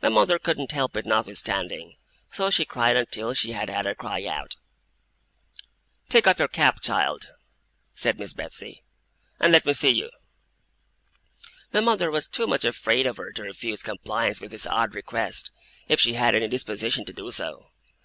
[0.00, 1.96] My mother couldn't help it notwithstanding,
[2.30, 4.54] so she cried until she had had her cry out.
[6.08, 7.30] 'Take off your cap, child,'
[7.92, 8.84] said Miss Betsey,
[9.40, 10.12] 'and let me see you.'
[11.72, 15.50] My mother was too much afraid of her to refuse compliance with this odd request,
[15.88, 17.66] if she had any disposition to do so.